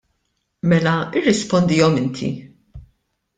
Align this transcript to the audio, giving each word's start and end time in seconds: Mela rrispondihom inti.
Mela 0.69 0.95
rrispondihom 1.23 1.93
inti. 2.03 2.29